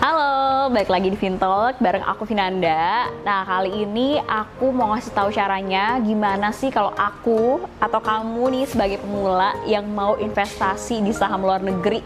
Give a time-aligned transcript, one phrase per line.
[0.00, 3.12] Halo, balik lagi di Vintalk bareng aku Vinanda.
[3.20, 8.64] Nah, kali ini aku mau ngasih tahu caranya gimana sih kalau aku atau kamu nih
[8.64, 12.00] sebagai pemula yang mau investasi di saham luar negeri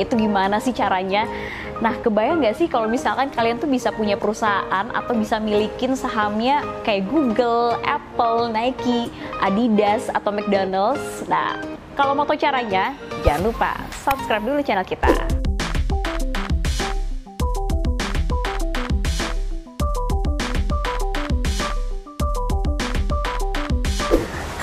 [0.00, 1.28] itu gimana sih caranya?
[1.84, 6.64] Nah, kebayang nggak sih kalau misalkan kalian tuh bisa punya perusahaan atau bisa milikin sahamnya
[6.88, 9.12] kayak Google, Apple, Nike,
[9.44, 11.20] Adidas, atau McDonald's?
[11.28, 11.60] Nah,
[12.00, 12.96] kalau mau tahu caranya,
[13.28, 15.35] jangan lupa subscribe dulu channel kita.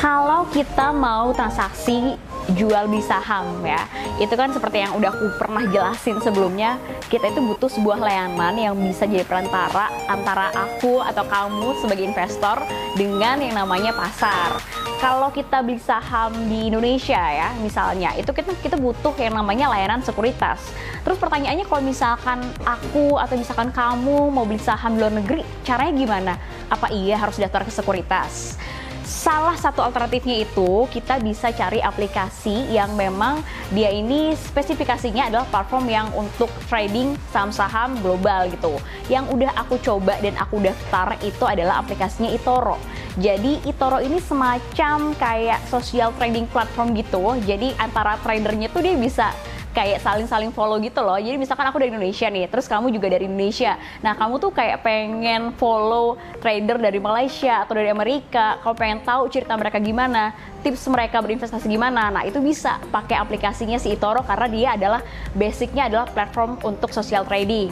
[0.03, 2.19] Kalau kita mau transaksi
[2.59, 3.87] jual beli saham ya
[4.19, 6.75] itu kan seperti yang udah aku pernah jelasin sebelumnya
[7.07, 12.59] kita itu butuh sebuah layanan yang bisa jadi perantara antara aku atau kamu sebagai investor
[12.99, 14.59] dengan yang namanya pasar.
[14.99, 20.03] Kalau kita beli saham di Indonesia ya misalnya itu kita kita butuh yang namanya layanan
[20.03, 20.59] sekuritas.
[21.07, 25.95] Terus pertanyaannya kalau misalkan aku atau misalkan kamu mau beli saham di luar negeri caranya
[25.95, 26.33] gimana?
[26.67, 28.59] Apa iya harus daftar ke sekuritas
[29.03, 33.43] Salah satu alternatifnya itu kita bisa cari aplikasi yang memang
[33.75, 38.79] dia ini spesifikasinya adalah platform yang untuk trading saham-saham global gitu.
[39.11, 42.79] Yang udah aku coba dan aku daftar itu adalah aplikasinya eToro.
[43.19, 47.35] Jadi eToro ini semacam kayak social trading platform gitu.
[47.43, 49.35] Jadi antara tradernya tuh dia bisa
[49.73, 51.17] kayak saling-saling follow gitu loh.
[51.17, 53.75] Jadi misalkan aku dari Indonesia nih, terus kamu juga dari Indonesia.
[54.05, 59.27] Nah, kamu tuh kayak pengen follow trader dari Malaysia atau dari Amerika, kamu pengen tahu
[59.33, 60.31] cerita mereka gimana,
[60.63, 62.09] tips mereka berinvestasi gimana.
[62.09, 65.01] Nah, itu bisa pakai aplikasinya si eToro karena dia adalah
[65.35, 67.69] basicnya adalah platform untuk social trading.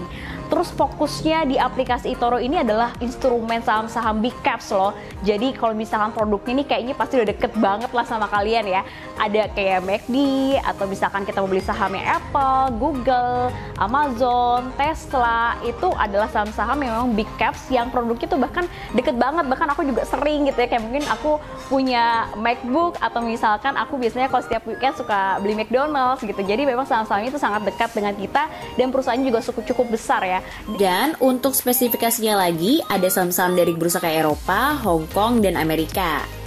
[0.51, 4.91] Terus fokusnya di aplikasi eToro ini adalah instrumen saham-saham big caps loh.
[5.23, 8.83] Jadi kalau misalkan produknya ini kayaknya pasti udah deket banget lah sama kalian ya.
[9.15, 10.15] Ada kayak McD
[10.59, 13.47] atau misalkan kita mau beli sahamnya Apple, Google,
[13.79, 19.47] Amazon, Tesla itu adalah saham-saham yang memang big caps yang produknya tuh bahkan deket banget.
[19.47, 21.39] Bahkan aku juga sering gitu ya kayak mungkin aku
[21.71, 26.41] punya MacBook atau misalkan aku biasanya kalau setiap weekend suka beli McDonald's gitu.
[26.41, 30.39] Jadi memang saham-sahamnya itu sangat dekat dengan kita dan perusahaannya juga cukup cukup besar ya.
[30.81, 36.40] Dan untuk spesifikasinya lagi, ada saham-saham dari bursa kayak Eropa, Hong Kong, dan Amerika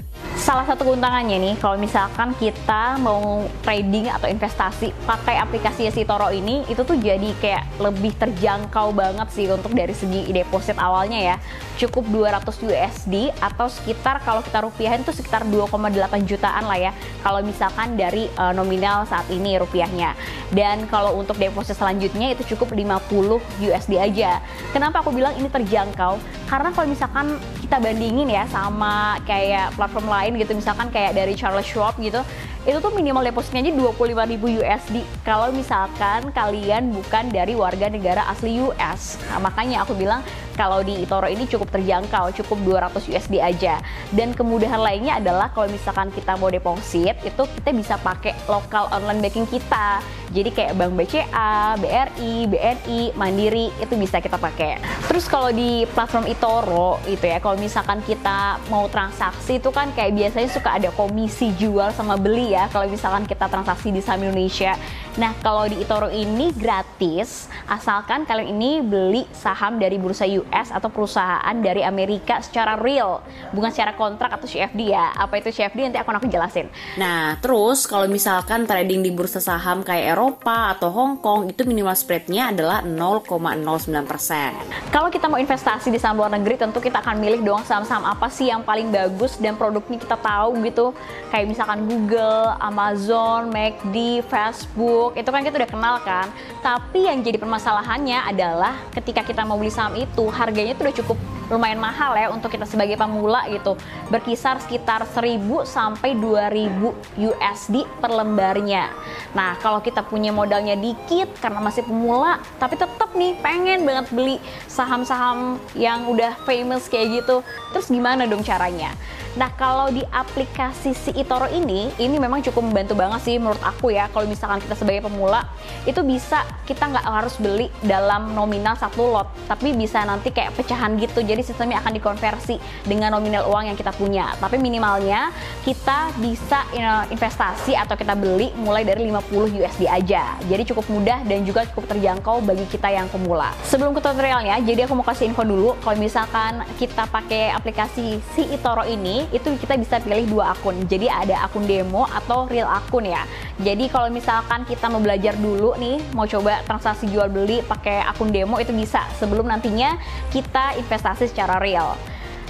[0.44, 6.28] salah satu keuntungannya nih kalau misalkan kita mau trading atau investasi pakai aplikasi si Toro
[6.28, 11.36] ini itu tuh jadi kayak lebih terjangkau banget sih untuk dari segi deposit awalnya ya.
[11.80, 16.92] Cukup 200 USD atau sekitar kalau kita rupiahin itu sekitar 2,8 jutaan lah ya
[17.24, 20.12] kalau misalkan dari uh, nominal saat ini rupiahnya.
[20.52, 24.44] Dan kalau untuk deposit selanjutnya itu cukup 50 USD aja.
[24.76, 27.26] Kenapa aku bilang ini terjangkau karena kalau misalkan
[27.64, 32.20] kita bandingin ya sama kayak platform lain gitu misalkan kayak dari Charles Schwab gitu
[32.64, 38.56] itu tuh minimal depositnya aja 25.000 USD kalau misalkan kalian bukan dari warga negara asli
[38.60, 43.82] US nah, makanya aku bilang kalau di eToro ini cukup terjangkau, cukup 200 USD aja.
[44.14, 49.18] Dan kemudahan lainnya adalah kalau misalkan kita mau deposit, itu kita bisa pakai lokal online
[49.18, 49.98] banking kita.
[50.34, 54.82] Jadi kayak Bank BCA, BRI, BNI, Mandiri itu bisa kita pakai.
[55.06, 60.10] Terus kalau di platform eToro itu ya, kalau misalkan kita mau transaksi itu kan kayak
[60.10, 62.66] biasanya suka ada komisi jual sama beli ya.
[62.74, 64.74] Kalau misalkan kita transaksi di saham Indonesia.
[65.14, 70.90] Nah, kalau di eToro ini gratis asalkan kalian ini beli saham dari bursa US atau
[70.90, 73.22] perusahaan dari Amerika secara real,
[73.54, 75.14] bukan secara kontrak atau CFD ya.
[75.14, 76.66] Apa itu CFD nanti akan aku jelasin.
[76.98, 81.92] Nah, terus kalau misalkan trading di bursa saham kayak Eropa atau Hong Kong itu minimal
[81.98, 84.88] spreadnya adalah 0,09%.
[84.88, 88.30] Kalau kita mau investasi di saham luar negeri, tentu kita akan milih doang saham-saham apa
[88.30, 90.96] sih yang paling bagus dan produknya kita tahu gitu.
[91.28, 96.28] Kayak misalkan Google, Amazon, McD, Facebook itu kan kita udah kenal kan
[96.60, 101.18] tapi yang jadi permasalahannya adalah ketika kita mau beli saham itu harganya itu udah cukup
[101.48, 103.76] lumayan mahal ya untuk kita sebagai pemula gitu.
[104.08, 108.92] Berkisar sekitar 1000 sampai 2000 USD per lembarnya.
[109.36, 114.36] Nah kalau kita punya modalnya dikit karena masih pemula tapi tetap nih pengen banget beli
[114.70, 117.40] saham-saham yang udah famous kayak gitu.
[117.72, 118.92] Terus gimana dong caranya
[119.34, 123.90] Nah kalau di aplikasi si eToro ini, ini memang cukup membantu banget sih menurut aku
[123.90, 124.06] ya.
[124.14, 125.42] Kalau misalkan kita sebagai pemula,
[125.82, 130.94] itu bisa kita nggak harus beli dalam nominal satu lot, tapi bisa nanti kayak pecahan
[131.02, 131.18] gitu.
[131.20, 134.38] Jadi sistemnya akan dikonversi dengan nominal uang yang kita punya.
[134.38, 135.34] Tapi minimalnya
[135.66, 136.62] kita bisa
[137.10, 140.38] investasi atau kita beli mulai dari 50 USD aja.
[140.46, 143.50] Jadi cukup mudah dan juga cukup terjangkau bagi kita yang pemula.
[143.66, 148.42] Sebelum ke tutorialnya, jadi aku mau kasih info dulu kalau misalkan kita pakai aplikasi si
[148.48, 150.74] eToro ini, itu kita bisa pilih dua akun.
[150.90, 153.24] Jadi ada akun demo atau real akun ya.
[153.62, 158.34] Jadi kalau misalkan kita mau belajar dulu nih, mau coba transaksi jual beli pakai akun
[158.34, 159.96] demo itu bisa sebelum nantinya
[160.34, 161.94] kita investasi secara real.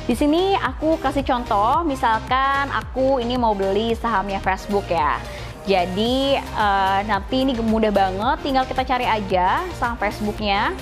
[0.04, 5.16] Di sini aku kasih contoh, misalkan aku ini mau beli sahamnya Facebook ya.
[5.64, 10.76] Jadi uh, nanti ini mudah banget, tinggal kita cari aja saham Facebooknya.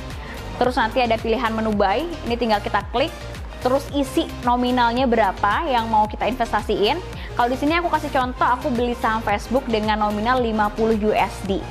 [0.59, 3.15] Terus nanti ada pilihan menu buy, ini tinggal kita klik.
[3.63, 6.99] Terus isi nominalnya berapa yang mau kita investasiin.
[7.33, 11.63] Kalau di sini aku kasih contoh, aku beli saham Facebook dengan nominal 50 USD.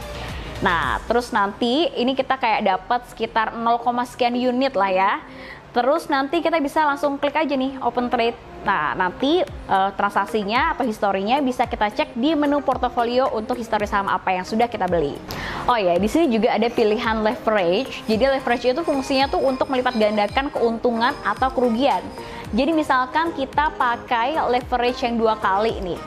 [0.64, 5.12] Nah, terus nanti ini kita kayak dapat sekitar 0, sekian unit lah ya.
[5.72, 8.36] Terus nanti kita bisa langsung klik aja nih open trade.
[8.62, 14.06] Nah, nanti uh, transaksinya atau historinya bisa kita cek di menu portofolio untuk histori saham
[14.06, 15.18] apa yang sudah kita beli.
[15.70, 18.02] Oh ya, di sini juga ada pilihan leverage.
[18.10, 22.02] Jadi leverage itu fungsinya tuh untuk melipat gandakan keuntungan atau kerugian.
[22.52, 26.00] Jadi misalkan kita pakai leverage yang dua kali nih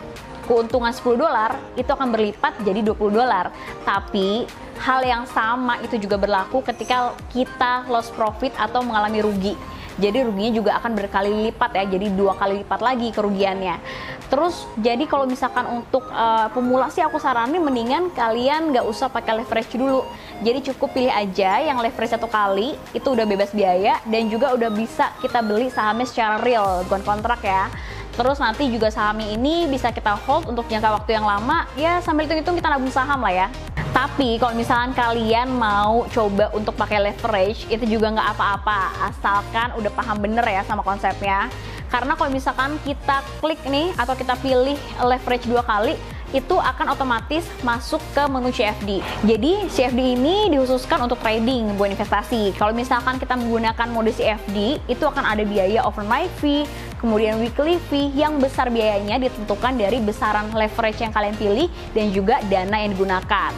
[0.45, 3.49] keuntungan 10 dolar itu akan berlipat jadi 20 dolar.
[3.83, 4.45] Tapi
[4.85, 9.55] hal yang sama itu juga berlaku ketika kita loss profit atau mengalami rugi.
[9.95, 13.79] Jadi ruginya juga akan berkali lipat ya, jadi dua kali lipat lagi kerugiannya.
[14.27, 19.39] Terus jadi kalau misalkan untuk uh, pemula sih aku saranin mendingan kalian nggak usah pakai
[19.39, 20.03] leverage dulu.
[20.43, 24.71] Jadi cukup pilih aja yang leverage satu kali itu udah bebas biaya dan juga udah
[24.75, 27.71] bisa kita beli sahamnya secara real, bukan kontrak ya.
[28.15, 32.27] Terus nanti juga saham ini bisa kita hold untuk jangka waktu yang lama, ya sambil
[32.27, 33.47] hitung-hitung kita nabung saham lah ya.
[33.95, 39.93] Tapi kalau misalkan kalian mau coba untuk pakai leverage, itu juga nggak apa-apa, asalkan udah
[39.95, 41.47] paham bener ya sama konsepnya.
[41.95, 45.95] Karena kalau misalkan kita klik nih atau kita pilih leverage dua kali,
[46.35, 48.99] itu akan otomatis masuk ke menu CFD.
[49.23, 52.51] Jadi CFD ini dikhususkan untuk trading, bukan investasi.
[52.59, 56.67] Kalau misalkan kita menggunakan mode CFD, itu akan ada biaya overnight fee,
[56.99, 62.43] kemudian weekly fee yang besar biayanya ditentukan dari besaran leverage yang kalian pilih dan juga
[62.51, 63.55] dana yang digunakan.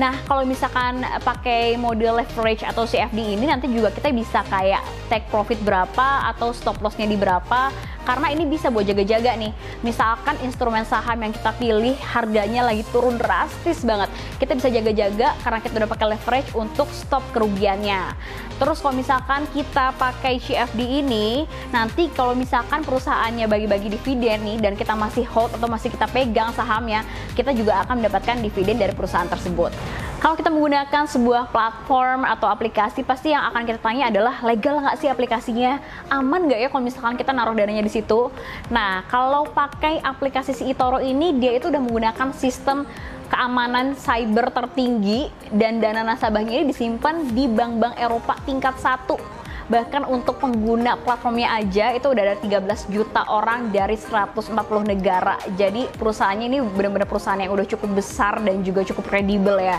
[0.00, 4.80] Nah, kalau misalkan pakai model leverage atau CFD ini nanti juga kita bisa kayak
[5.12, 7.68] take profit berapa atau stop lossnya di berapa
[8.08, 9.52] karena ini bisa buat jaga-jaga nih.
[9.84, 14.08] Misalkan instrumen saham yang kita pilih harganya lagi turun drastis banget,
[14.40, 18.16] kita bisa jaga-jaga karena kita udah pakai leverage untuk stop kerugiannya.
[18.56, 24.72] Terus kalau misalkan kita pakai CFD ini, nanti kalau misalkan perusahaannya bagi-bagi dividen nih dan
[24.76, 27.04] kita masih hold atau masih kita pegang sahamnya,
[27.36, 29.72] kita juga akan mendapatkan dividen dari perusahaan tersebut.
[30.20, 35.00] Kalau kita menggunakan sebuah platform atau aplikasi, pasti yang akan kita tanya adalah legal nggak
[35.00, 35.80] sih aplikasinya?
[36.12, 38.28] Aman nggak ya kalau misalkan kita naruh dananya di situ?
[38.68, 42.84] Nah, kalau pakai aplikasi si eToro ini, dia itu udah menggunakan sistem
[43.32, 49.39] keamanan cyber tertinggi dan dana nasabahnya ini disimpan di bank-bank Eropa tingkat satu
[49.70, 54.50] bahkan untuk pengguna platformnya aja itu udah ada 13 juta orang dari 140
[54.82, 59.78] negara jadi perusahaannya ini benar-benar perusahaan yang udah cukup besar dan juga cukup kredibel ya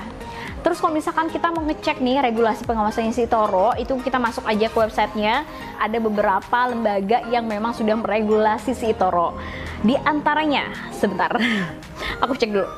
[0.61, 4.69] Terus kalau misalkan kita mau ngecek nih regulasi pengawasannya si Toro, itu kita masuk aja
[4.69, 5.41] ke websitenya.
[5.81, 9.33] Ada beberapa lembaga yang memang sudah meregulasi si Toro.
[9.81, 11.33] Di antaranya, sebentar,
[12.21, 12.69] aku cek dulu.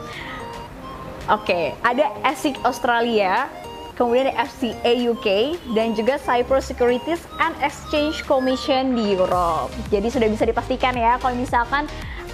[1.28, 3.52] Oke, okay, ada ASIC Australia,
[3.94, 9.74] kemudian FCA UK, dan juga Cyber Securities and Exchange Commission di Europe.
[9.94, 11.86] Jadi sudah bisa dipastikan ya kalau misalkan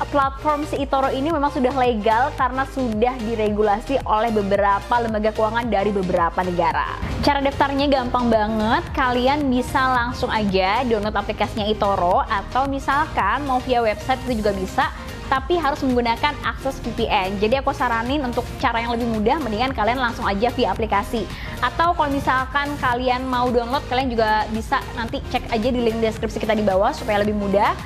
[0.08, 5.92] platform si eToro ini memang sudah legal karena sudah diregulasi oleh beberapa lembaga keuangan dari
[5.92, 6.96] beberapa negara.
[7.20, 13.84] Cara daftarnya gampang banget, kalian bisa langsung aja download aplikasinya eToro atau misalkan mau via
[13.84, 14.88] website itu juga bisa
[15.30, 17.38] tapi harus menggunakan akses VPN.
[17.38, 21.24] Jadi aku saranin untuk cara yang lebih mudah, mendingan kalian langsung aja via aplikasi.
[21.62, 26.42] Atau kalau misalkan kalian mau download, kalian juga bisa nanti cek aja di link deskripsi
[26.42, 27.78] kita di bawah supaya lebih mudah.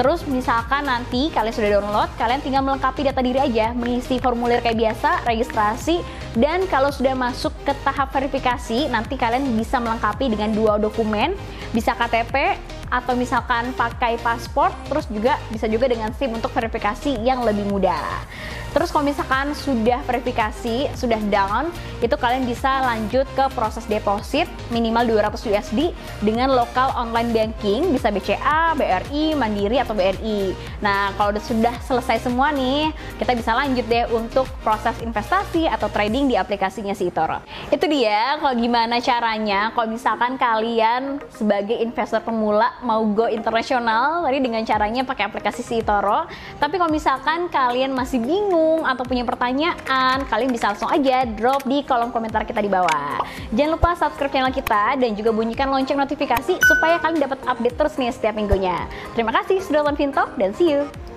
[0.00, 4.80] Terus misalkan nanti kalian sudah download, kalian tinggal melengkapi data diri aja, mengisi formulir kayak
[4.80, 6.00] biasa, registrasi,
[6.40, 11.36] dan kalau sudah masuk ke tahap verifikasi, nanti kalian bisa melengkapi dengan dua dokumen,
[11.76, 12.56] bisa KTP
[12.90, 18.26] atau misalkan pakai paspor, terus juga bisa juga dengan SIM untuk verifikasi yang lebih mudah.
[18.70, 25.02] Terus kalau misalkan sudah verifikasi, sudah down, itu kalian bisa lanjut ke proses deposit minimal
[25.10, 25.90] 200 USD
[26.22, 30.54] dengan lokal online banking, bisa BCA, BRI, Mandiri atau BNI.
[30.78, 36.30] Nah, kalau sudah selesai semua nih, kita bisa lanjut deh untuk proses investasi atau trading
[36.30, 37.42] di aplikasinya si eToro.
[37.74, 44.38] Itu dia kalau gimana caranya kalau misalkan kalian sebagai investor pemula mau go internasional tadi
[44.40, 46.24] dengan caranya pakai aplikasi si Toro.
[46.56, 51.84] Tapi kalau misalkan kalian masih bingung atau punya pertanyaan, kalian bisa langsung aja drop di
[51.84, 53.22] kolom komentar kita di bawah.
[53.52, 57.94] Jangan lupa subscribe channel kita dan juga bunyikan lonceng notifikasi supaya kalian dapat update terus
[57.98, 58.88] nih setiap minggunya.
[59.12, 61.09] Terima kasih sudah nonton Fintalk dan see you.